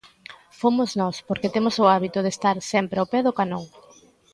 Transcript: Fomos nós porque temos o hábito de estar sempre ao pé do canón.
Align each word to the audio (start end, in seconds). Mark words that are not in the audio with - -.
Fomos 0.59 0.89
nós 1.01 1.17
porque 1.27 1.53
temos 1.55 1.75
o 1.83 1.89
hábito 1.93 2.19
de 2.21 2.33
estar 2.35 2.57
sempre 2.73 2.97
ao 2.99 3.09
pé 3.11 3.19
do 3.23 3.35
canón. 3.39 3.65